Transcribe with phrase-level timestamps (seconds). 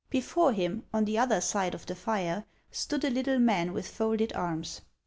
[0.09, 4.33] Before him, on the other side of the fire, stood a little man with folded
[4.33, 4.81] arms.